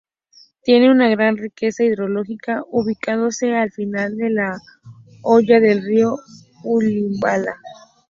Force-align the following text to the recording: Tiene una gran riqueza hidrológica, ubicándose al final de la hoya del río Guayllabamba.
Tiene 0.63 0.89
una 0.89 1.09
gran 1.09 1.37
riqueza 1.37 1.83
hidrológica, 1.83 2.63
ubicándose 2.71 3.53
al 3.53 3.69
final 3.71 4.17
de 4.17 4.31
la 4.31 4.59
hoya 5.21 5.59
del 5.59 5.83
río 5.83 6.17
Guayllabamba. 6.63 7.59